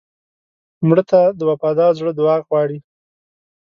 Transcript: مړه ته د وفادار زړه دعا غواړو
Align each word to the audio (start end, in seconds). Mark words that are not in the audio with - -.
مړه 0.87 1.03
ته 1.11 1.21
د 1.37 1.39
وفادار 1.49 1.91
زړه 1.99 2.11
دعا 2.19 2.35
غواړو 2.47 2.77